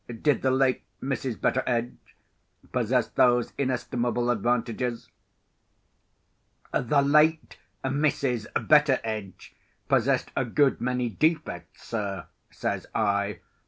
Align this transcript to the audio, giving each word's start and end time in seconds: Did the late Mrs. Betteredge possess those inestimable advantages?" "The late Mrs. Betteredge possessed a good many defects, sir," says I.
Did 0.07 0.41
the 0.41 0.49
late 0.49 0.81
Mrs. 0.99 1.39
Betteredge 1.39 1.93
possess 2.71 3.07
those 3.09 3.53
inestimable 3.55 4.31
advantages?" 4.31 5.11
"The 6.73 7.03
late 7.03 7.59
Mrs. 7.83 8.47
Betteredge 8.67 9.55
possessed 9.87 10.31
a 10.35 10.43
good 10.43 10.81
many 10.81 11.07
defects, 11.09 11.83
sir," 11.83 12.25
says 12.49 12.87
I. 12.95 13.41